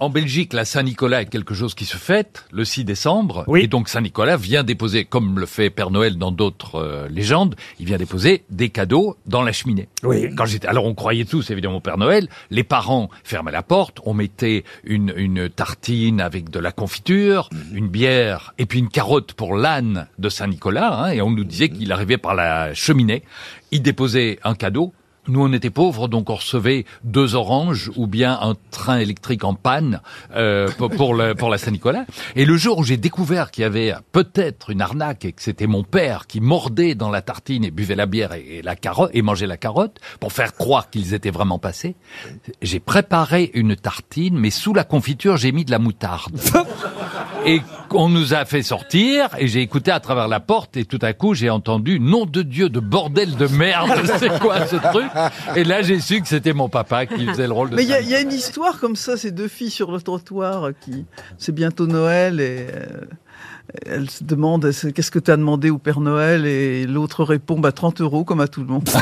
[0.00, 3.44] En Belgique, la Saint-Nicolas est quelque chose qui se fête le 6 décembre.
[3.54, 7.84] Et donc Saint-Nicolas vient déposer, comme le fait Père Noël dans d'autres euh, légendes, il
[7.84, 9.88] vient déposer des cadeaux dans la cheminée.
[10.02, 10.34] Oui.
[10.34, 12.30] Quand j'étais, alors on croyait tous évidemment au Père Noël.
[12.48, 17.88] Les parents fermaient la porte, on mettait une, une tartine avec de la confiture, une
[17.88, 20.94] bière et puis une carotte pour l'âne de Saint-Nicolas.
[20.94, 23.22] hein, et on nous disait qu'il arrivait par la cheminée.
[23.70, 24.94] Il déposait un cadeau.
[25.28, 29.54] Nous, on était pauvres, donc on recevait deux oranges ou bien un train électrique en
[29.54, 30.00] panne
[30.34, 32.04] euh, pour, pour, le- pour la Saint-Nicolas.
[32.36, 35.66] Et le jour où j'ai découvert qu'il y avait peut-être une arnaque et que c'était
[35.66, 39.10] mon père qui mordait dans la tartine et buvait la bière et, et la carotte
[39.12, 41.96] et mangeait la carotte pour faire croire qu'ils étaient vraiment passés,
[42.62, 46.32] j'ai préparé une tartine, mais sous la confiture, j'ai mis de la moutarde.
[47.46, 47.60] Et
[47.92, 51.12] on nous a fait sortir et j'ai écouté à travers la porte et tout à
[51.12, 55.09] coup j'ai entendu nom de Dieu de bordel de merde, c'est quoi ce truc?
[55.56, 57.88] Et là j'ai su que c'était mon papa qui faisait le rôle de Mais il
[57.88, 58.02] y, a- ça.
[58.02, 61.04] il y a une histoire comme ça, ces deux filles sur le trottoir euh, qui,
[61.38, 62.86] c'est bientôt Noël et euh,
[63.86, 66.44] elles se demandent est-ce- qu'est-ce que tu as demandé au Père Noël?
[66.46, 68.88] Et l'autre répond bah 30 euros comme à tout le monde.